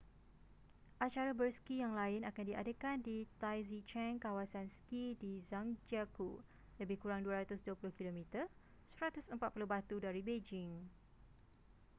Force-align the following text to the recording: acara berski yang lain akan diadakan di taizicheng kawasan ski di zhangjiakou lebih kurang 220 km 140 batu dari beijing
acara 1.05 1.29
berski 1.39 1.75
yang 1.83 1.93
lain 2.01 2.21
akan 2.29 2.45
diadakan 2.49 2.97
di 3.07 3.17
taizicheng 3.41 4.15
kawasan 4.25 4.65
ski 4.75 5.03
di 5.21 5.33
zhangjiakou 5.47 6.33
lebih 6.81 6.97
kurang 7.01 7.21
220 7.25 7.69
km 7.99 8.23
140 8.97 9.37
batu 9.71 9.95
dari 10.05 10.21
beijing 10.27 10.71